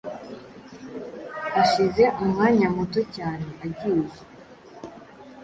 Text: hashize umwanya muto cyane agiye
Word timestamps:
hashize 1.53 2.03
umwanya 2.23 2.67
muto 2.75 2.99
cyane 3.15 3.49
agiye 3.65 4.17